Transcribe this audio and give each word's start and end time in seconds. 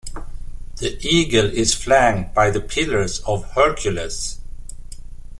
The 0.77 0.97
eagle 1.07 1.45
is 1.45 1.75
flanked 1.75 2.33
by 2.33 2.49
the 2.49 2.59
pillars 2.59 3.19
of 3.19 3.45
Hercules. 3.51 4.39